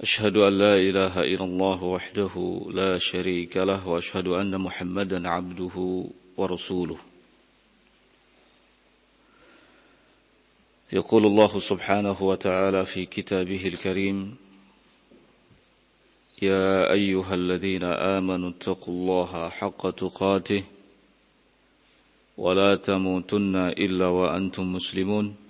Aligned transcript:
أشهد 0.00 0.36
أن 0.36 0.58
لا 0.58 0.76
إله 0.76 1.20
إلا 1.20 1.44
الله 1.44 1.82
وحده 1.84 2.34
لا 2.72 2.98
شريك 2.98 3.56
له 3.56 3.88
وأشهد 3.88 4.26
أن 4.26 4.60
محمدا 4.60 5.28
عبده 5.28 6.04
ورسوله. 6.36 6.98
يقول 10.92 11.26
الله 11.26 11.58
سبحانه 11.58 12.22
وتعالى 12.22 12.84
في 12.86 13.06
كتابه 13.06 13.66
الكريم 13.66 14.36
يا 16.42 16.92
أيها 16.92 17.34
الذين 17.34 17.84
آمنوا 17.84 18.50
اتقوا 18.50 18.94
الله 18.94 19.48
حق 19.48 19.90
تقاته 19.90 20.64
ولا 22.38 22.74
تموتن 22.74 23.56
إلا 23.56 24.06
وأنتم 24.06 24.72
مسلمون. 24.72 25.49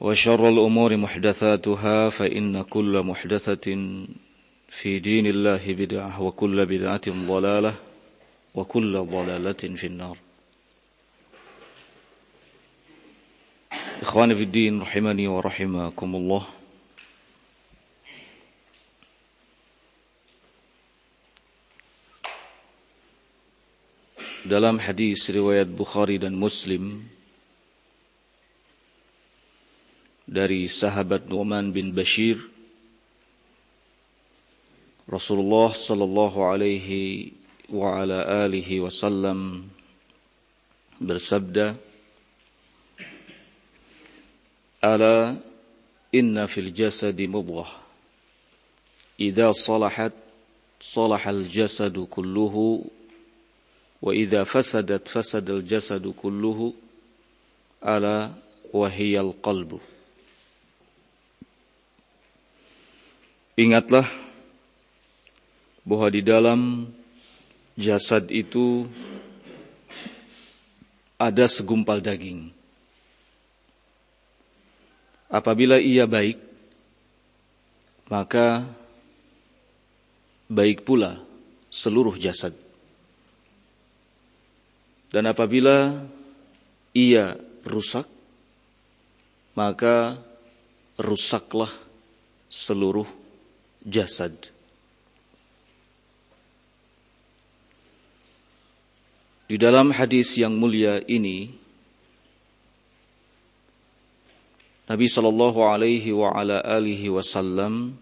وشر 0.00 0.48
الأمور 0.48 0.96
محدثاتها 0.96 2.08
فإن 2.08 2.62
كل 2.62 3.02
محدثة 3.02 3.66
في 4.68 4.98
دين 4.98 5.26
الله 5.26 5.62
بدعة 5.74 6.22
وكل 6.22 6.66
بدعة 6.66 7.06
ضلالة 7.08 7.74
وكل 8.54 8.92
ضلالة 8.98 9.62
في 9.76 9.86
النار. 9.86 10.16
إخواني 14.02 14.34
في 14.34 14.42
الدين 14.42 14.80
رحمني 14.80 15.28
ورحمكم 15.28 16.16
الله 16.16 16.44
Dalam 24.46 24.78
hadis 24.78 25.26
riwayat 25.26 25.66
Bukhari 25.74 26.22
dan 26.22 26.38
Muslim 26.38 27.02
dari 30.26 30.66
sahabat 30.66 31.30
Nu'man 31.30 31.70
bin 31.70 31.94
Bashir 31.94 32.42
Rasulullah 35.06 35.70
sallallahu 35.70 36.42
alaihi 36.50 37.30
wa 37.70 38.02
ala 38.02 38.46
alihi 38.46 38.82
wasallam 38.82 39.70
bersabda 40.98 41.78
Ala 44.82 45.34
inna 46.12 46.46
fil 46.46 46.70
jasadi 46.70 47.26
mudghah 47.26 47.66
idza 49.18 49.50
salahat 49.56 50.12
salahal 50.78 51.48
jasadu 51.48 52.06
kulluhu 52.06 52.84
wa 54.02 54.10
idza 54.14 54.44
fasadat 54.44 55.08
fasadal 55.08 55.64
jasadu 55.64 56.12
kulluhu 56.12 56.76
ala 57.80 58.36
wa 58.70 58.86
hiyal 58.90 59.32
qalbu 59.40 59.80
Ingatlah 63.56 64.04
bahwa 65.80 66.12
di 66.12 66.20
dalam 66.20 66.92
jasad 67.72 68.28
itu 68.28 68.84
ada 71.16 71.48
segumpal 71.48 72.04
daging. 72.04 72.52
Apabila 75.32 75.80
ia 75.80 76.04
baik, 76.04 76.36
maka 78.12 78.68
baik 80.52 80.84
pula 80.84 81.24
seluruh 81.72 82.20
jasad. 82.20 82.52
Dan 85.08 85.32
apabila 85.32 86.04
ia 86.92 87.40
rusak, 87.64 88.04
maka 89.56 90.20
rusaklah 91.00 91.72
seluruh 92.52 93.25
jasad. 93.86 94.34
Di 99.46 99.54
dalam 99.54 99.94
hadis 99.94 100.34
yang 100.34 100.58
mulia 100.58 100.98
ini 101.06 101.54
Nabi 104.90 105.06
sallallahu 105.06 105.62
alaihi 105.62 106.10
wa 106.10 106.34
ala 106.34 106.62
alihi 106.62 107.10
wasallam 107.10 107.94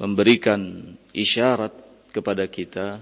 memberikan 0.00 0.92
isyarat 1.12 1.72
kepada 2.12 2.48
kita 2.48 3.00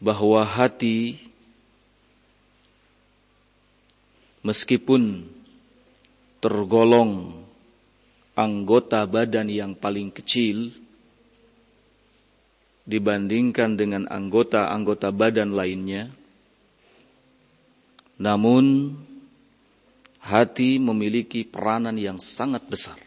bahwa 0.00 0.44
hati 0.44 1.16
meskipun 4.44 5.28
tergolong 6.40 7.41
anggota 8.32 9.04
badan 9.04 9.52
yang 9.52 9.72
paling 9.76 10.08
kecil 10.08 10.72
dibandingkan 12.82 13.78
dengan 13.78 14.08
anggota-anggota 14.10 15.14
badan 15.14 15.54
lainnya. 15.54 16.10
Namun 18.18 18.94
hati 20.22 20.78
memiliki 20.78 21.42
peranan 21.42 21.98
yang 21.98 22.18
sangat 22.18 22.62
besar. 22.66 22.98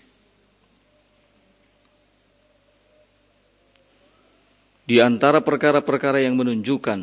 Di 4.85 5.01
antara 5.01 5.41
perkara-perkara 5.41 6.21
yang 6.21 6.37
menunjukkan 6.37 6.99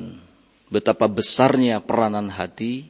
betapa 0.70 1.10
besarnya 1.10 1.82
peranan 1.82 2.30
hati 2.30 2.86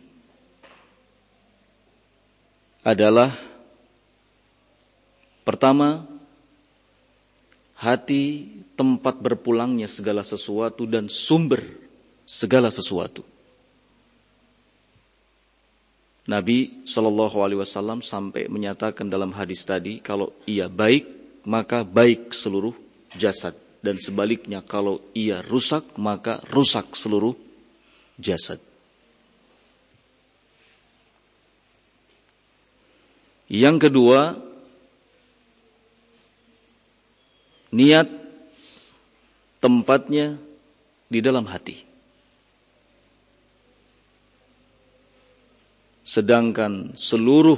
adalah 2.85 3.33
Pertama, 5.43 6.07
hati 7.83 8.47
tempat 8.79 9.19
berpulangnya 9.19 9.91
segala 9.91 10.23
sesuatu 10.23 10.87
dan 10.87 11.11
sumber 11.11 11.63
segala 12.23 12.71
sesuatu. 12.71 13.27
Nabi 16.23 16.87
Shallallahu 16.87 17.43
Alaihi 17.43 17.59
Wasallam 17.59 17.99
sampai 17.99 18.47
menyatakan 18.47 19.11
dalam 19.11 19.35
hadis 19.35 19.67
tadi, 19.67 19.99
kalau 19.99 20.31
ia 20.47 20.71
baik 20.71 21.05
maka 21.43 21.83
baik 21.83 22.31
seluruh 22.31 22.79
jasad 23.19 23.59
dan 23.83 23.99
sebaliknya 23.99 24.63
kalau 24.63 25.03
ia 25.11 25.43
rusak 25.43 25.83
maka 25.99 26.39
rusak 26.55 26.95
seluruh 26.95 27.35
jasad. 28.23 28.63
Yang 33.51 33.91
kedua, 33.91 34.52
niat 37.73 38.09
tempatnya 39.59 40.37
di 41.09 41.19
dalam 41.25 41.49
hati. 41.49 41.77
Sedangkan 46.05 46.93
seluruh 46.93 47.57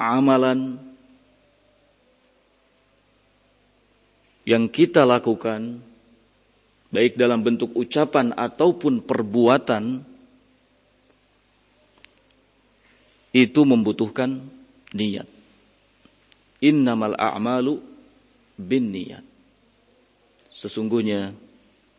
amalan 0.00 0.80
yang 4.48 4.68
kita 4.68 5.04
lakukan 5.04 5.80
baik 6.88 7.20
dalam 7.20 7.44
bentuk 7.44 7.74
ucapan 7.76 8.32
ataupun 8.32 9.04
perbuatan 9.04 10.04
itu 13.34 13.60
membutuhkan 13.66 14.40
niat. 14.94 15.26
Innamal 16.62 17.18
a'malu 17.18 17.93
bin 18.58 18.94
niat. 18.94 19.24
Sesungguhnya 20.54 21.34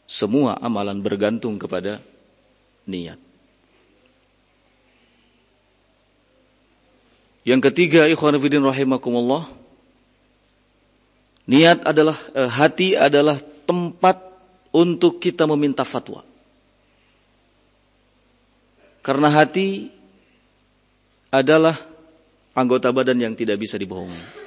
semua 0.07 0.55
amalan 0.61 1.01
bergantung 1.03 1.59
kepada 1.59 1.99
niat. 2.87 3.19
Yang 7.45 7.61
ketiga, 7.69 8.09
ikhwan 8.09 8.41
fillah 8.41 8.73
rahimakumullah, 8.73 9.45
niat 11.45 11.85
adalah 11.85 12.17
eh, 12.33 12.49
hati 12.49 12.97
adalah 12.97 13.37
tempat 13.69 14.17
untuk 14.73 15.21
kita 15.21 15.45
meminta 15.45 15.85
fatwa. 15.85 16.25
Karena 19.05 19.29
hati 19.29 19.93
adalah 21.29 21.77
anggota 22.57 22.89
badan 22.89 23.21
yang 23.21 23.33
tidak 23.37 23.61
bisa 23.61 23.77
dibohongi. 23.77 24.44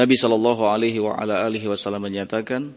Nabi 0.00 0.16
Shallallahu 0.16 0.64
Alaihi 0.64 1.68
Wasallam 1.68 2.08
menyatakan, 2.08 2.72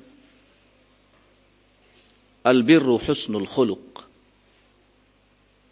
Al-birru 2.44 3.00
husnul 3.00 3.48
khuluq. 3.48 4.04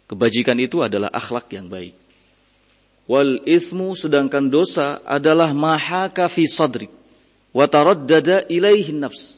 Kebajikan 0.08 0.56
itu 0.56 0.80
adalah 0.80 1.12
akhlak 1.12 1.52
yang 1.52 1.68
baik. 1.68 1.92
Wal 3.04 3.44
ithmu 3.44 3.92
sedangkan 3.92 4.48
dosa 4.48 5.04
adalah 5.04 5.52
mahaka 5.52 6.32
fi 6.32 6.48
sadrik. 6.48 6.88
Wa 7.52 7.68
taraddada 7.68 8.48
ilaihi 8.48 8.96
nafs. 8.96 9.36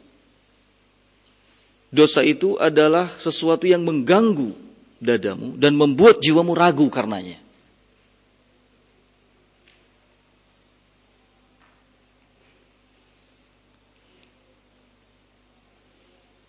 Dosa 1.90 2.22
itu 2.22 2.54
adalah 2.54 3.18
sesuatu 3.18 3.66
yang 3.66 3.82
mengganggu 3.82 4.54
dadamu 5.02 5.58
dan 5.58 5.74
membuat 5.74 6.22
jiwamu 6.22 6.54
ragu 6.54 6.86
karenanya. 6.86 7.43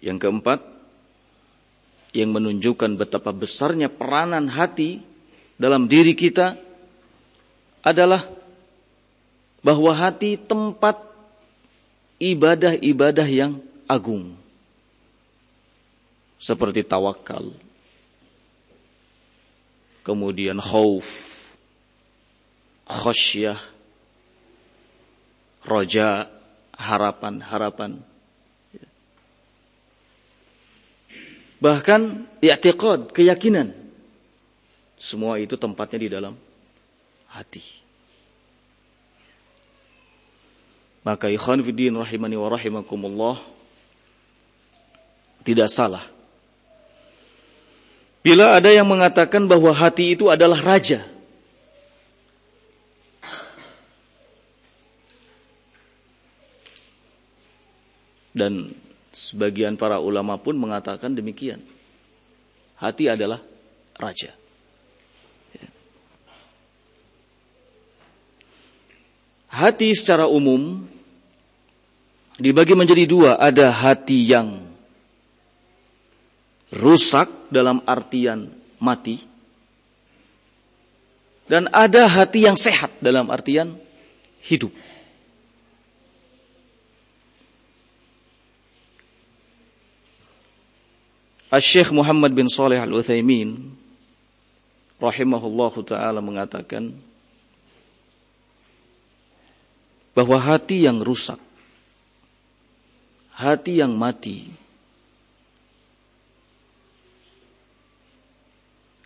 Yang 0.06 0.18
keempat, 0.22 0.62
yang 2.14 2.30
menunjukkan 2.30 2.94
betapa 2.94 3.34
besarnya 3.34 3.90
peranan 3.90 4.46
hati 4.46 5.02
dalam 5.58 5.90
diri 5.90 6.14
kita 6.14 6.54
adalah 7.82 8.22
bahwa 9.66 9.92
hati 9.98 10.38
tempat 10.38 11.02
ibadah-ibadah 12.22 13.26
yang 13.26 13.58
agung. 13.90 14.38
Seperti 16.38 16.86
tawakal. 16.86 17.50
Kemudian 20.06 20.62
khauf. 20.62 21.34
Khosyah. 22.86 23.58
Roja. 25.66 26.30
Harapan-harapan 26.76 28.04
Bahkan 31.60 32.28
i'tiqad, 32.44 33.16
keyakinan. 33.16 33.72
Semua 34.96 35.40
itu 35.40 35.56
tempatnya 35.56 36.00
di 36.00 36.10
dalam 36.12 36.34
hati. 37.32 37.64
Maka 41.06 41.30
ikhwan 41.30 41.62
fiddin 41.62 41.94
rahimani 41.94 42.34
wa 42.34 42.50
rahimakumullah 42.50 43.38
tidak 45.46 45.70
salah. 45.70 46.02
Bila 48.26 48.58
ada 48.58 48.74
yang 48.74 48.90
mengatakan 48.90 49.46
bahwa 49.46 49.70
hati 49.70 50.18
itu 50.18 50.34
adalah 50.34 50.58
raja. 50.58 51.06
Dan 58.34 58.74
Sebagian 59.16 59.80
para 59.80 60.04
ulama 60.04 60.36
pun 60.36 60.60
mengatakan 60.60 61.16
demikian. 61.16 61.64
Hati 62.76 63.08
adalah 63.08 63.40
raja. 63.96 64.36
Ya. 65.56 65.70
Hati 69.48 69.96
secara 69.96 70.28
umum 70.28 70.84
dibagi 72.36 72.76
menjadi 72.76 73.08
dua. 73.08 73.40
Ada 73.40 73.72
hati 73.72 74.28
yang 74.28 74.68
rusak 76.76 77.32
dalam 77.48 77.88
artian 77.88 78.52
mati. 78.84 79.24
Dan 81.48 81.72
ada 81.72 82.12
hati 82.12 82.44
yang 82.44 82.60
sehat 82.60 83.00
dalam 83.00 83.32
artian 83.32 83.80
hidup. 84.44 84.76
Syekh 91.54 91.94
Muhammad 91.94 92.34
bin 92.34 92.50
Saleh 92.50 92.82
Al-Utsaimin 92.82 93.76
rahimahullahu 94.98 95.86
taala 95.86 96.24
mengatakan 96.24 96.96
bahwa 100.16 100.40
hati 100.40 100.88
yang 100.88 101.04
rusak, 101.04 101.38
hati 103.36 103.84
yang 103.84 103.94
mati 103.94 104.48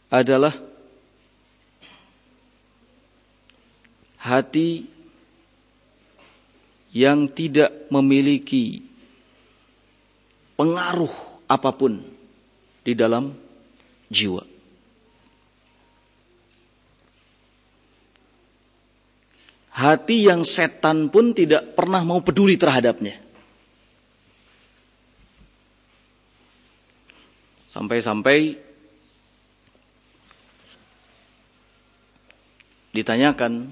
adalah 0.09 0.53
hati 4.21 4.85
yang 6.93 7.29
tidak 7.29 7.89
memiliki 7.93 8.81
pengaruh 10.57 11.13
apa 11.45 11.69
pun 11.73 12.18
di 12.89 12.97
dalam 12.97 13.29
jiwa. 14.09 14.41
Hati 19.69 20.25
yang 20.27 20.41
setan 20.41 21.13
pun 21.13 21.31
tidak 21.37 21.77
pernah 21.77 22.01
mau 22.01 22.19
peduli 22.25 22.57
terhadapnya. 22.57 23.15
Sampai-sampai 27.69 28.57
ditanyakan 32.89 33.69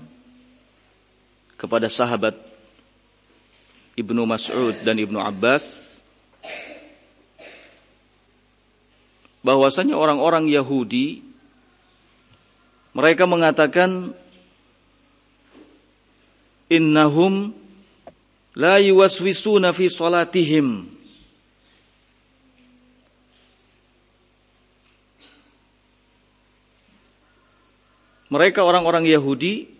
kepada 1.58 1.90
sahabat 1.90 2.38
Ibnu 3.98 4.30
Mas'ud 4.30 4.78
dan 4.86 5.02
Ibnu 5.02 5.18
Abbas 5.18 5.98
bahwasanya 9.48 9.96
orang-orang 9.96 10.52
Yahudi 10.52 11.24
mereka 12.92 13.24
mengatakan 13.24 14.12
innahum 16.68 17.56
la 18.60 18.84
yuwaswisuna 18.84 19.72
fi 19.72 19.88
salatihim 19.88 21.00
Mereka 28.28 28.60
orang-orang 28.60 29.08
Yahudi 29.08 29.72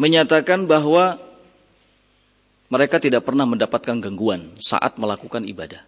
menyatakan 0.00 0.64
bahwa 0.64 1.20
mereka 2.72 2.96
tidak 2.96 3.28
pernah 3.28 3.44
mendapatkan 3.44 4.00
gangguan 4.00 4.56
saat 4.56 4.96
melakukan 4.96 5.44
ibadah. 5.44 5.84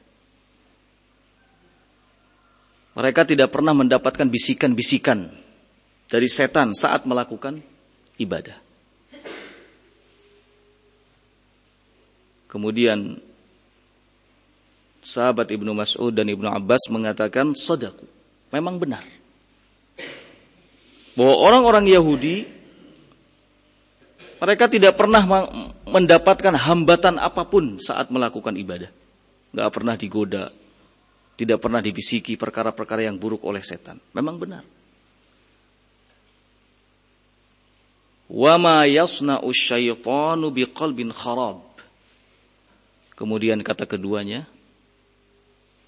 Mereka 2.98 3.30
tidak 3.30 3.54
pernah 3.54 3.70
mendapatkan 3.78 4.26
bisikan-bisikan 4.26 5.30
dari 6.10 6.26
setan 6.26 6.74
saat 6.74 7.06
melakukan 7.06 7.62
ibadah. 8.18 8.58
Kemudian 12.50 13.22
sahabat 14.98 15.46
Ibnu 15.54 15.78
Mas'ud 15.78 16.10
dan 16.10 16.26
Ibnu 16.26 16.50
Abbas 16.50 16.90
mengatakan 16.90 17.54
sodaku. 17.54 18.02
Memang 18.50 18.82
benar. 18.82 19.06
Bahwa 21.14 21.38
orang-orang 21.38 21.86
Yahudi 21.86 22.50
mereka 24.42 24.66
tidak 24.66 24.98
pernah 24.98 25.22
mendapatkan 25.86 26.54
hambatan 26.66 27.22
apa 27.22 27.46
pun 27.46 27.78
saat 27.78 28.10
melakukan 28.10 28.58
ibadah. 28.58 28.90
Gak 29.54 29.70
pernah 29.70 29.94
digoda 29.94 30.50
tidak 31.38 31.62
pernah 31.62 31.78
dibisiki 31.78 32.34
perkara-perkara 32.34 33.06
yang 33.06 33.14
buruk 33.14 33.46
oleh 33.46 33.62
setan. 33.62 34.02
Memang 34.10 34.42
benar. 34.42 34.66
Wa 38.26 38.58
ma 38.58 38.82
yasna'u 38.82 39.46
syaitanu 39.54 40.50
biqalbin 40.50 41.14
kharab. 41.14 41.62
Kemudian 43.14 43.62
kata 43.62 43.86
keduanya, 43.86 44.50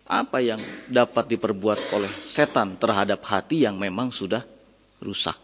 apa 0.07 0.39
yang 0.39 0.63
dapat 0.87 1.35
diperbuat 1.35 1.95
oleh 1.99 2.11
setan 2.23 2.79
terhadap 2.79 3.19
hati 3.27 3.67
yang 3.67 3.75
memang 3.75 4.15
sudah 4.15 4.47
rusak? 5.03 5.35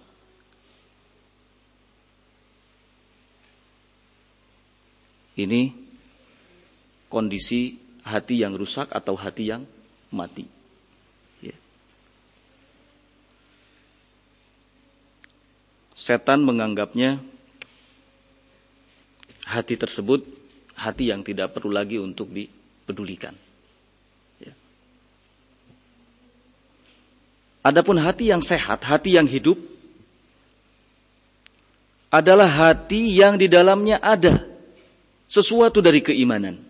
Ini 5.37 5.69
kondisi 7.11 7.77
hati 8.07 8.41
yang 8.41 8.57
rusak 8.57 8.89
atau 8.89 9.19
hati 9.19 9.53
yang 9.53 9.67
mati. 10.11 10.47
Ya. 11.43 11.57
Setan 15.97 16.43
menganggapnya 16.47 17.19
hati 19.47 19.79
tersebut 19.79 20.27
hati 20.77 21.09
yang 21.11 21.25
tidak 21.25 21.57
perlu 21.57 21.73
lagi 21.73 21.97
untuk 21.97 22.31
dipedulikan. 22.31 23.33
Ya. 24.43 24.53
Adapun 27.65 27.99
hati 27.99 28.31
yang 28.31 28.45
sehat, 28.45 28.85
hati 28.85 29.17
yang 29.17 29.27
hidup 29.27 29.57
adalah 32.13 32.47
hati 32.47 33.13
yang 33.13 33.37
di 33.37 33.51
dalamnya 33.51 33.99
ada 33.99 34.47
sesuatu 35.27 35.83
dari 35.83 36.01
keimanan. 36.01 36.63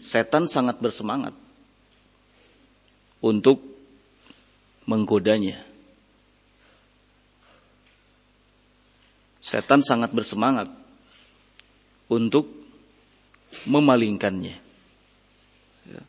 Setan 0.00 0.48
sangat 0.48 0.80
bersemangat 0.80 1.36
untuk 3.20 3.60
menggodanya. 4.88 5.60
Setan 9.40 9.80
sangat 9.84 10.12
bersemangat 10.12 10.68
untuk 12.08 12.48
memalingkannya. 13.66 14.56
Ya. 15.88 16.02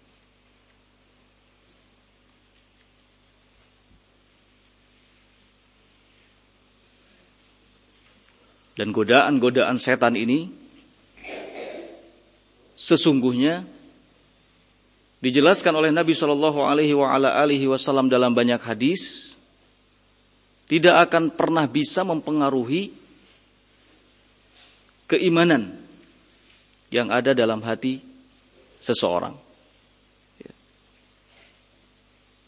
Dan 8.77 8.93
godaan-godaan 8.95 9.77
setan 9.81 10.15
ini 10.15 10.51
sesungguhnya 12.77 13.80
dijelaskan 15.21 15.77
oleh 15.77 15.93
Nabi 15.93 16.17
Shallallahu 16.17 16.65
Alaihi 16.65 17.69
Wasallam 17.69 18.09
dalam 18.09 18.33
banyak 18.33 18.59
hadis 18.59 19.33
tidak 20.65 21.07
akan 21.07 21.31
pernah 21.37 21.69
bisa 21.69 22.01
mempengaruhi 22.01 22.89
keimanan 25.05 25.77
yang 26.89 27.13
ada 27.13 27.37
dalam 27.37 27.61
hati 27.61 28.01
seseorang. 28.81 29.37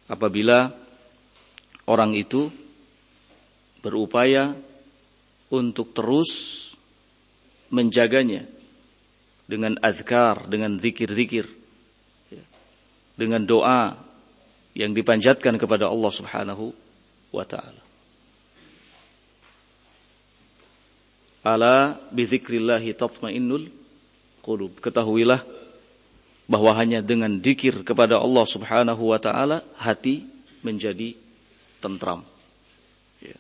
Apabila 0.08 0.72
orang 1.88 2.12
itu 2.18 2.48
berupaya 3.84 4.56
untuk 5.52 5.92
terus 5.92 6.32
menjaganya 7.70 8.48
dengan 9.48 9.76
azkar, 9.84 10.48
dengan 10.48 10.80
zikir-zikir, 10.80 11.63
dengan 13.14 13.46
doa 13.46 13.98
yang 14.74 14.92
dipanjatkan 14.94 15.62
kepada 15.62 15.90
Allah 15.90 16.12
Subhanahu 16.12 16.74
wa 17.30 17.46
taala. 17.46 17.82
Ala 21.44 22.00
bidzikrillahi 22.10 22.96
tatmainnul 22.98 23.70
qulub. 24.42 24.80
Ketahuilah 24.80 25.44
bahwa 26.50 26.72
hanya 26.76 27.00
dengan 27.00 27.40
dikir 27.40 27.86
kepada 27.86 28.18
Allah 28.20 28.46
Subhanahu 28.48 29.14
wa 29.14 29.20
taala 29.22 29.62
hati 29.78 30.26
menjadi 30.66 31.14
tentram. 31.84 32.24
Ya. 33.20 33.38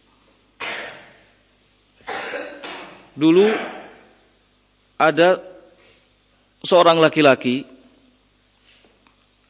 Dulu 3.15 3.47
ada 4.99 5.39
seorang 6.63 6.99
laki-laki 6.99 7.72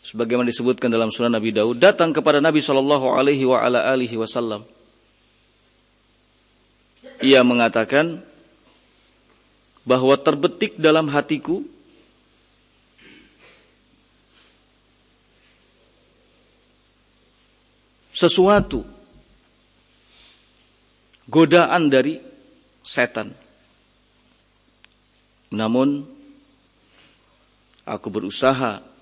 sebagaimana 0.03 0.51
disebutkan 0.51 0.91
dalam 0.91 1.07
surah 1.07 1.31
Nabi 1.31 1.55
Daud 1.55 1.79
datang 1.79 2.12
kepada 2.12 2.43
Nabi 2.43 2.60
Shallallahu 2.60 3.15
alaihi 3.15 3.48
wasallam. 4.19 4.67
Ia 7.24 7.39
mengatakan 7.48 8.19
bahwa 9.88 10.19
terbetik 10.19 10.75
dalam 10.75 11.07
hatiku 11.07 11.63
sesuatu 18.12 18.83
godaan 21.31 21.88
dari 21.88 22.19
setan. 22.83 23.31
Namun 25.53 26.03
aku 27.88 28.07
berusaha 28.12 28.92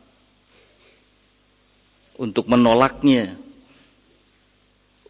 untuk 2.20 2.48
menolaknya, 2.52 3.38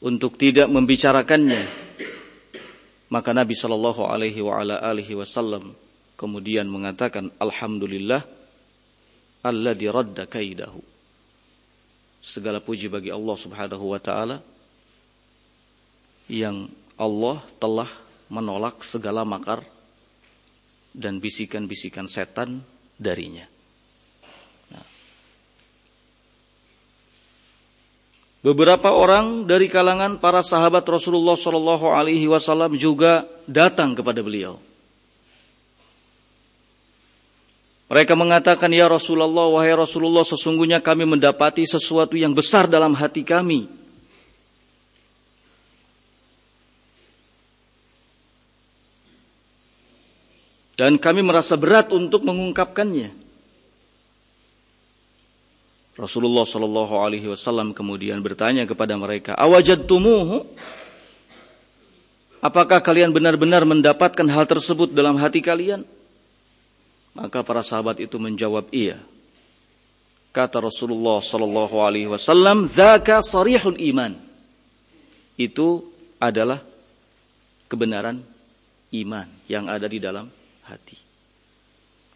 untuk 0.01 0.37
tidak 0.37 0.67
membicarakannya. 0.69 1.63
Maka 3.11 3.35
Nabi 3.35 3.53
Shallallahu 3.53 4.07
Alaihi 4.07 5.15
Wasallam 5.17 5.75
kemudian 6.15 6.69
mengatakan, 6.71 7.33
Alhamdulillah, 7.41 8.23
Allah 9.41 9.73
diradda 9.73 10.29
kaidahu. 10.29 10.79
Segala 12.21 12.61
puji 12.61 12.87
bagi 12.87 13.09
Allah 13.09 13.33
Subhanahu 13.33 13.85
Wa 13.97 13.99
Taala 13.99 14.37
yang 16.29 16.71
Allah 16.95 17.43
telah 17.59 17.89
menolak 18.31 18.85
segala 18.87 19.27
makar 19.27 19.67
dan 20.95 21.19
bisikan-bisikan 21.19 22.07
setan 22.07 22.63
darinya. 22.95 23.50
Beberapa 28.41 28.89
orang 28.89 29.45
dari 29.45 29.69
kalangan 29.69 30.17
para 30.17 30.41
sahabat 30.41 30.81
Rasulullah 30.89 31.37
Shallallahu 31.37 31.93
Alaihi 31.93 32.25
Wasallam 32.25 32.73
juga 32.73 33.29
datang 33.45 33.93
kepada 33.93 34.25
beliau. 34.25 34.57
Mereka 37.85 38.17
mengatakan, 38.17 38.73
Ya 38.73 38.89
Rasulullah, 38.89 39.45
wahai 39.45 39.77
Rasulullah, 39.77 40.25
sesungguhnya 40.25 40.81
kami 40.81 41.05
mendapati 41.05 41.67
sesuatu 41.69 42.17
yang 42.17 42.33
besar 42.33 42.65
dalam 42.65 42.97
hati 42.97 43.21
kami. 43.21 43.69
Dan 50.81 50.97
kami 50.97 51.21
merasa 51.21 51.53
berat 51.53 51.93
untuk 51.93 52.25
mengungkapkannya. 52.25 53.20
Rasulullah 56.01 56.41
Shallallahu 56.41 56.97
Alaihi 56.97 57.29
Wasallam 57.29 57.77
kemudian 57.77 58.17
bertanya 58.25 58.65
kepada 58.65 58.97
mereka, 58.97 59.37
tumuhu? 59.85 60.49
Apakah 62.41 62.81
kalian 62.81 63.13
benar-benar 63.13 63.69
mendapatkan 63.69 64.25
hal 64.25 64.49
tersebut 64.49 64.97
dalam 64.97 65.21
hati 65.21 65.45
kalian? 65.45 65.85
Maka 67.13 67.45
para 67.45 67.61
sahabat 67.61 68.01
itu 68.01 68.17
menjawab 68.17 68.65
iya. 68.73 68.97
Kata 70.33 70.57
Rasulullah 70.57 71.21
Shallallahu 71.21 71.85
Alaihi 71.85 72.09
Wasallam, 72.09 72.65
"Zaka 72.65 73.21
sarihul 73.21 73.77
iman." 73.93 74.17
Itu 75.37 75.85
adalah 76.17 76.65
kebenaran 77.69 78.25
iman 78.89 79.27
yang 79.45 79.69
ada 79.69 79.85
di 79.85 80.01
dalam 80.01 80.25
hati. 80.65 80.97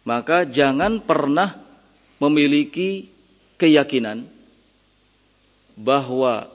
Maka 0.02 0.42
jangan 0.42 0.98
pernah 1.06 1.54
memiliki 2.18 3.15
keyakinan 3.56 4.28
bahwa 5.76 6.48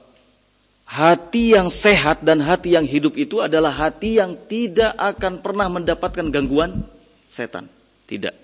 hati 0.90 1.54
yang 1.54 1.70
sehat 1.70 2.26
dan 2.26 2.42
hati 2.42 2.74
yang 2.74 2.90
hidup 2.90 3.14
itu 3.16 3.40
adalah 3.40 3.70
hati 3.70 4.18
yang 4.18 4.34
tidak 4.50 4.98
akan 4.98 5.40
pernah 5.40 5.70
mendapatkan 5.70 6.26
gangguan 6.34 6.86
setan. 7.30 7.70
Tidak. 8.10 8.36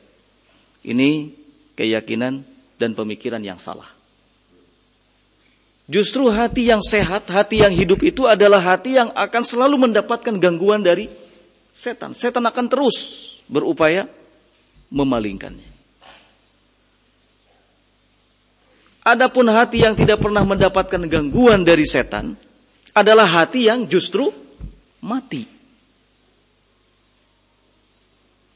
Ini 0.86 1.34
keyakinan 1.76 2.46
dan 2.80 2.96
pemikiran 2.96 3.44
yang 3.44 3.60
salah. 3.60 3.90
Justru 5.88 6.28
hati 6.28 6.68
yang 6.68 6.84
sehat, 6.84 7.32
hati 7.32 7.64
yang 7.64 7.72
hidup 7.72 8.04
itu 8.04 8.28
adalah 8.28 8.60
hati 8.60 9.00
yang 9.00 9.08
akan 9.16 9.44
selalu 9.44 9.88
mendapatkan 9.88 10.36
gangguan 10.36 10.84
dari 10.84 11.08
setan. 11.72 12.12
Setan 12.12 12.44
akan 12.44 12.66
terus 12.68 12.96
berupaya 13.48 14.08
memalingkannya. 14.92 15.77
Adapun 19.08 19.48
hati 19.48 19.88
yang 19.88 19.96
tidak 19.96 20.20
pernah 20.20 20.44
mendapatkan 20.44 21.00
gangguan 21.08 21.64
dari 21.64 21.88
setan 21.88 22.36
adalah 22.92 23.24
hati 23.24 23.72
yang 23.72 23.88
justru 23.88 24.28
mati. 25.00 25.48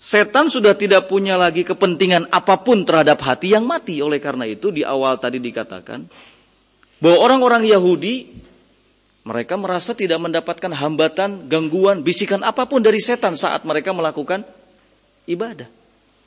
Setan 0.01 0.51
sudah 0.51 0.75
tidak 0.75 1.07
punya 1.07 1.39
lagi 1.39 1.63
kepentingan 1.63 2.27
apa 2.33 2.59
pun 2.59 2.83
terhadap 2.83 3.21
hati 3.23 3.55
yang 3.55 3.63
mati. 3.63 4.03
Oleh 4.03 4.19
karena 4.19 4.43
itu 4.43 4.75
di 4.75 4.83
awal 4.83 5.21
tadi 5.21 5.39
dikatakan 5.39 6.09
bahwa 6.99 7.17
orang-orang 7.21 7.69
Yahudi 7.71 8.33
mereka 9.21 9.53
merasa 9.55 9.93
tidak 9.93 10.17
mendapatkan 10.17 10.73
hambatan, 10.73 11.45
gangguan, 11.45 12.01
bisikan 12.01 12.41
apa 12.41 12.65
pun 12.65 12.81
dari 12.81 12.97
setan 12.97 13.37
saat 13.37 13.61
mereka 13.61 13.93
melakukan 13.93 14.41
ibadah. 15.29 15.69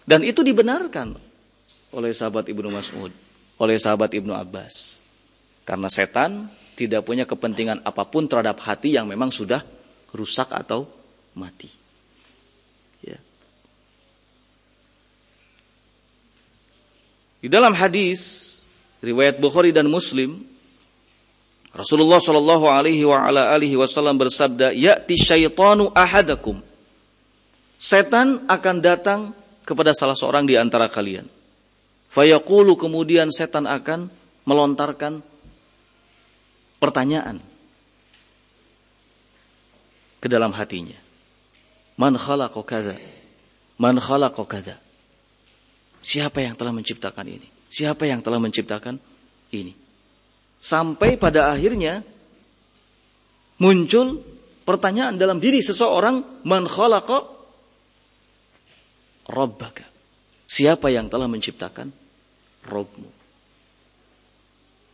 Dan 0.07 0.23
itu 0.23 0.47
dibenarkan 0.47 1.19
oleh 1.91 2.15
sahabat 2.15 2.47
Ibnu 2.47 2.71
Mas'ud, 2.71 3.11
oleh 3.59 3.77
sahabat 3.79 4.11
Ibnu 4.15 4.35
Abbas. 4.35 5.01
Karena 5.65 5.89
setan 5.89 6.51
tidak 6.75 7.07
punya 7.07 7.25
kepentingan 7.25 7.87
apa 7.87 8.05
pun 8.07 8.27
terhadap 8.27 8.61
hati 8.61 8.99
yang 8.99 9.07
memang 9.07 9.31
sudah 9.31 9.63
rusak 10.11 10.51
atau 10.51 10.87
mati. 11.39 11.71
Ya. 13.03 13.19
Di 17.41 17.49
dalam 17.49 17.73
hadis 17.75 18.43
riwayat 19.01 19.39
Bukhari 19.39 19.71
dan 19.71 19.87
Muslim 19.91 20.55
Rasulullah 21.75 22.23
Shallallahu 22.23 22.71
Alaihi 22.71 23.75
Wasallam 23.75 24.15
bersabda, 24.15 24.71
"Ya'ti 24.71 25.19
syaitanu 25.19 25.91
ahadakum." 25.91 26.63
Setan 27.83 28.47
akan 28.47 28.77
datang 28.79 29.21
kepada 29.67 29.91
salah 29.91 30.15
seorang 30.15 30.47
di 30.47 30.55
antara 30.55 30.87
kalian. 30.87 31.27
Fayaqulu 32.15 32.79
kemudian 32.79 33.27
setan 33.35 33.67
akan 33.67 34.07
melontarkan 34.47 35.19
pertanyaan 36.79 37.43
ke 40.23 40.31
dalam 40.31 40.55
hatinya. 40.55 40.95
Man 41.99 42.15
khalaqa 42.15 42.63
kada? 42.63 42.95
Man 43.83 43.99
khalaqa 43.99 44.47
kada? 44.47 44.79
Siapa 46.07 46.39
yang 46.39 46.55
telah 46.55 46.71
menciptakan 46.71 47.27
ini? 47.27 47.49
Siapa 47.67 48.07
yang 48.07 48.23
telah 48.23 48.39
menciptakan 48.39 48.95
ini? 49.51 49.75
Sampai 50.63 51.19
pada 51.19 51.51
akhirnya 51.51 52.07
muncul 53.59 54.23
pertanyaan 54.63 55.19
dalam 55.19 55.43
diri 55.43 55.59
seseorang, 55.59 56.47
man 56.47 56.71
khalaqa 56.71 57.27
Rabbaka. 59.27 59.83
Siapa 60.47 60.95
yang 60.95 61.11
telah 61.11 61.27
menciptakan 61.27 62.04
Robmu? 62.65 63.11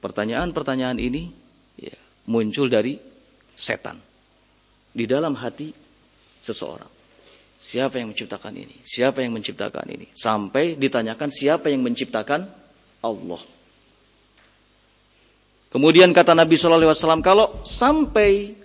Pertanyaan-pertanyaan 0.00 0.96
ini 0.96 1.28
ya, 1.76 1.96
muncul 2.28 2.72
dari 2.72 2.96
setan 3.52 4.00
di 4.90 5.04
dalam 5.04 5.36
hati 5.36 5.70
seseorang. 6.40 6.88
Siapa 7.60 8.00
yang 8.00 8.16
menciptakan 8.16 8.56
ini? 8.56 8.80
Siapa 8.80 9.20
yang 9.20 9.36
menciptakan 9.36 9.84
ini? 9.92 10.08
Sampai 10.16 10.80
ditanyakan 10.80 11.28
siapa 11.28 11.68
yang 11.68 11.84
menciptakan 11.84 12.48
Allah. 13.04 13.42
Kemudian 15.70 16.10
kata 16.10 16.32
Nabi 16.32 16.56
Shallallahu 16.56 16.88
Alaihi 16.88 16.92
Wasallam, 16.96 17.22
kalau 17.22 17.60
sampai 17.62 18.56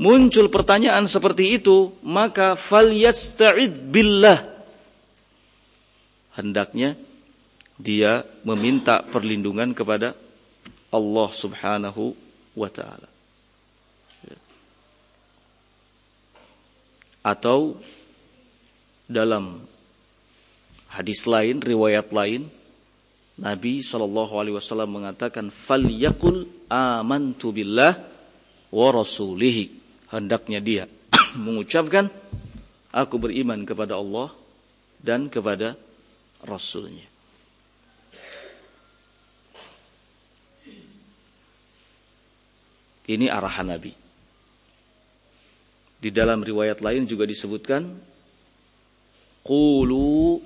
muncul 0.00 0.48
pertanyaan 0.48 1.04
seperti 1.04 1.60
itu, 1.60 1.92
maka 2.00 2.56
fal 2.56 2.88
yasta'id 2.88 3.92
billah 3.92 4.58
hendaknya 6.38 6.94
dia 7.78 8.26
meminta 8.42 9.06
perlindungan 9.06 9.70
kepada 9.70 10.18
Allah 10.90 11.28
Subhanahu 11.30 12.12
wa 12.58 12.66
taala. 12.66 13.06
Atau 17.22 17.78
dalam 19.06 19.62
hadis 20.90 21.22
lain, 21.28 21.62
riwayat 21.62 22.10
lain, 22.10 22.50
Nabi 23.38 23.84
Shallallahu 23.84 24.34
Alaihi 24.42 24.56
Wasallam 24.58 24.98
mengatakan, 24.98 25.54
"Fal 25.54 25.86
yakul 25.86 26.66
amantu 26.66 27.54
billah 27.54 27.94
wa 28.74 28.88
rasulihi." 28.90 29.78
Hendaknya 30.10 30.58
dia 30.58 30.84
mengucapkan, 31.38 32.10
"Aku 32.90 33.20
beriman 33.20 33.62
kepada 33.62 34.00
Allah 34.00 34.32
dan 34.98 35.30
kepada 35.30 35.78
Rasulnya. 36.42 37.17
Ini 43.08 43.32
arahan 43.32 43.72
Nabi. 43.72 43.92
Di 45.98 46.12
dalam 46.14 46.44
riwayat 46.44 46.78
lain 46.84 47.08
juga 47.08 47.26
disebutkan 47.26 47.90
Qulu 49.42 50.38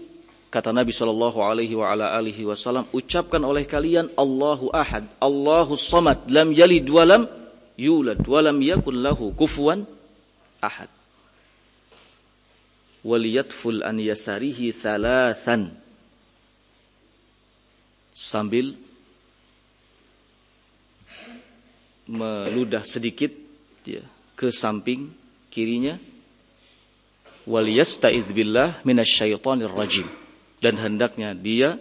kata 0.49 0.71
Nabi 0.71 0.95
Shallallahu 0.95 1.43
alaihi 1.43 1.75
wa 1.75 1.91
ala 1.91 2.15
alihi 2.15 2.47
wasallam 2.47 2.87
ucapkan 2.95 3.43
oleh 3.43 3.67
kalian 3.67 4.15
Allahu 4.15 4.71
Ahad, 4.71 5.11
Allahu 5.19 5.75
Samad, 5.75 6.31
lam 6.31 6.55
yalid 6.55 6.87
wa 6.87 7.03
lam 7.03 7.23
yulad 7.77 8.23
yakul 8.63 8.95
lahu 8.95 9.35
kufuwan 9.35 9.83
ahad. 10.63 10.87
Waliyatful 13.03 13.83
an 13.83 13.99
yasarihi 13.99 14.71
thalathan 14.71 15.75
sambil 18.15 18.79
meludah 22.13 22.85
sedikit 22.85 23.33
ya, 23.89 24.05
ke 24.37 24.53
samping 24.53 25.09
kirinya 25.49 25.97
wal 27.49 27.65
yasta'idz 27.65 28.29
billah 28.31 28.85
minasyaitonir 28.85 29.73
rajim 29.73 30.07
dan 30.61 30.77
hendaknya 30.77 31.33
dia 31.33 31.81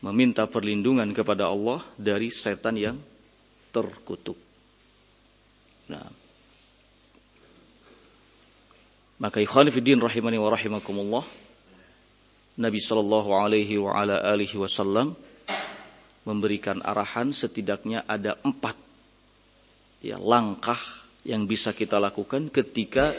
meminta 0.00 0.46
perlindungan 0.46 1.10
kepada 1.10 1.50
Allah 1.50 1.82
dari 1.98 2.30
setan 2.30 2.78
yang 2.78 2.96
terkutuk. 3.74 4.38
Nah. 5.90 6.06
Maka 9.16 9.40
ikhwan 9.40 9.72
fillah 9.72 10.04
rahimani 10.04 10.36
wa 10.36 10.52
rahimakumullah 10.52 11.24
Nabi 12.60 12.78
Shallallahu 12.80 13.30
Alaihi 13.32 13.80
wa 13.80 13.96
ala 13.96 14.20
alihi 14.20 14.60
Wasallam 14.60 15.16
memberikan 16.26 16.82
arahan 16.82 17.30
setidaknya 17.30 18.02
ada 18.04 18.34
empat 18.42 18.74
ya 20.02 20.18
langkah 20.18 20.78
yang 21.22 21.46
bisa 21.46 21.70
kita 21.70 22.02
lakukan 22.02 22.50
ketika 22.50 23.14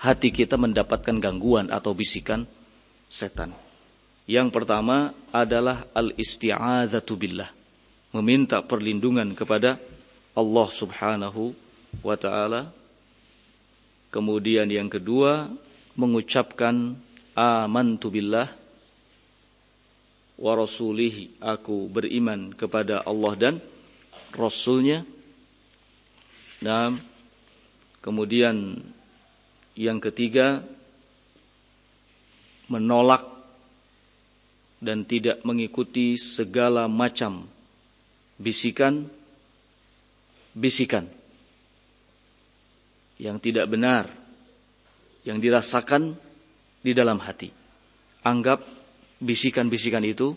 hati 0.00 0.28
kita 0.28 0.60
mendapatkan 0.60 1.16
gangguan 1.16 1.72
atau 1.72 1.96
bisikan 1.96 2.44
setan. 3.08 3.56
Yang 4.24 4.56
pertama 4.56 5.12
adalah 5.28 5.84
al-isti'adzatu 5.92 7.12
billah. 7.16 7.52
Meminta 8.16 8.64
perlindungan 8.64 9.36
kepada 9.36 9.76
Allah 10.32 10.68
Subhanahu 10.72 11.52
wa 12.00 12.16
taala. 12.16 12.72
Kemudian 14.08 14.70
yang 14.70 14.88
kedua 14.88 15.50
mengucapkan 15.98 16.96
amantu 17.36 18.08
billah 18.14 18.48
wa 20.34 20.52
rasulihi 20.58 21.38
aku 21.38 21.86
beriman 21.86 22.50
kepada 22.54 23.02
Allah 23.06 23.32
dan 23.38 23.54
Rasulnya. 24.34 25.06
Dan 26.58 26.98
kemudian 28.02 28.80
yang 29.76 29.98
ketiga 30.00 30.64
menolak 32.70 33.26
dan 34.80 35.04
tidak 35.04 35.40
mengikuti 35.44 36.16
segala 36.16 36.88
macam 36.88 37.44
bisikan 38.40 39.06
bisikan 40.54 41.06
yang 43.18 43.38
tidak 43.38 43.66
benar 43.70 44.10
yang 45.24 45.40
dirasakan 45.40 46.14
di 46.84 46.92
dalam 46.92 47.16
hati. 47.22 47.48
Anggap 48.24 48.83
bisikan-bisikan 49.20 50.02
itu 50.06 50.34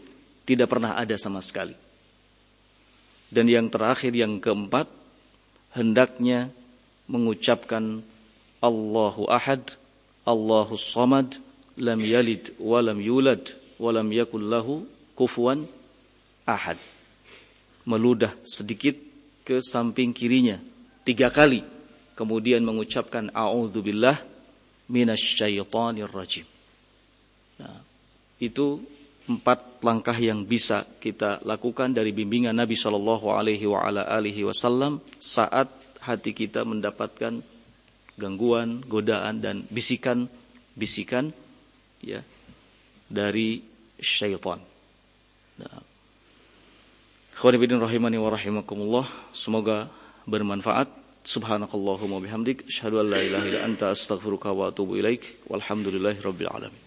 tidak 0.47 0.71
pernah 0.71 0.95
ada 0.95 1.15
sama 1.19 1.43
sekali. 1.43 1.75
Dan 3.27 3.51
yang 3.51 3.67
terakhir 3.67 4.15
yang 4.15 4.39
keempat, 4.39 4.87
hendaknya 5.75 6.47
mengucapkan 7.11 7.99
Allahu 8.63 9.27
Ahad, 9.27 9.75
Allahu 10.23 10.79
Samad, 10.79 11.39
lam 11.77 11.99
yalid 12.01 12.55
wa 12.57 12.81
lam 12.81 12.97
yulad 12.97 13.53
wa 13.77 13.91
lam 13.93 14.07
yakul 14.09 14.41
lahu 14.41 14.87
kufuwan 15.13 15.67
ahad. 16.47 16.79
Meludah 17.87 18.33
sedikit 18.43 18.97
ke 19.47 19.63
samping 19.63 20.11
kirinya 20.11 20.59
tiga 21.07 21.31
kali, 21.31 21.63
kemudian 22.19 22.59
mengucapkan 22.63 23.31
a'udzubillah 23.31 24.19
minasyaitonir 24.91 26.11
rajim. 26.11 26.43
Nah, 27.59 27.86
itu 28.37 28.81
empat 29.27 29.83
langkah 29.83 30.15
yang 30.15 30.47
bisa 30.47 30.87
kita 31.03 31.43
lakukan 31.43 31.91
dari 31.91 32.15
bimbingan 32.15 32.55
Nabi 32.55 32.79
Shallallahu 32.79 33.27
Alaihi 33.27 34.43
Wasallam 34.47 35.03
saat 35.19 35.67
hati 35.99 36.31
kita 36.31 36.63
mendapatkan 36.63 37.43
gangguan, 38.15 38.81
godaan 38.87 39.43
dan 39.43 39.67
bisikan-bisikan 39.67 41.35
ya 41.99 42.23
dari 43.11 43.61
syaitan. 43.99 44.63
Nah. 45.59 45.83
rahimani 47.43 48.17
wa 48.17 48.29
rahimakumullah. 48.31 49.05
Semoga 49.35 49.91
bermanfaat. 50.23 50.87
Subhanakallahumma 51.27 52.23
bihamdik. 52.23 52.63
Asyhadu 52.71 53.03
an 53.03 53.11
la 53.11 53.19
ilaha 53.19 53.67
anta 53.67 53.91
astaghfiruka 53.91 54.55
wa 54.55 54.71
atubu 54.71 54.95
ilaik. 54.95 55.43
Walhamdulillahi 55.51 56.23
rabbil 56.23 56.47
alamin. 56.47 56.86